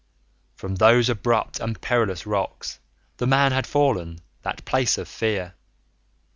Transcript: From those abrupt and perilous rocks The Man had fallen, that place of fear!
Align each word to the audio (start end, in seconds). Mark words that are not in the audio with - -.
From 0.55 0.77
those 0.77 1.09
abrupt 1.09 1.59
and 1.59 1.79
perilous 1.79 2.25
rocks 2.25 2.79
The 3.17 3.27
Man 3.27 3.51
had 3.51 3.67
fallen, 3.67 4.17
that 4.41 4.65
place 4.65 4.97
of 4.97 5.07
fear! 5.07 5.53